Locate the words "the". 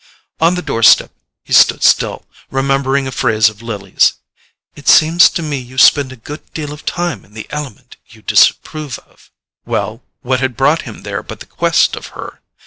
0.55-0.63, 7.35-7.45, 11.39-11.45